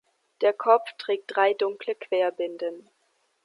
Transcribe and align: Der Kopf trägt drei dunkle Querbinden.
Der 0.41 0.51
Kopf 0.53 0.89
trägt 0.97 1.35
drei 1.35 1.53
dunkle 1.53 1.93
Querbinden. 1.93 2.89